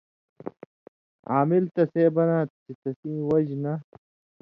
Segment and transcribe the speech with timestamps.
[1.31, 3.73] عامل تسے بناں تھہ چے تسیں وجہۡ نہ